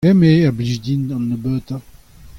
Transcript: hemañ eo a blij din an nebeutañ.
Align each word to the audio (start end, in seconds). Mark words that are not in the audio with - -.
hemañ 0.05 0.31
eo 0.37 0.47
a 0.49 0.51
blij 0.57 0.77
din 0.83 1.01
an 1.15 1.23
nebeutañ. 1.29 1.81